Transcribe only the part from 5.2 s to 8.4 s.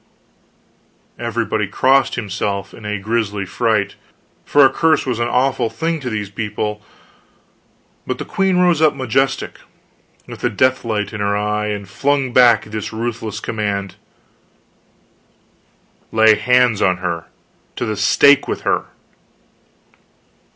awful thing to those people; but the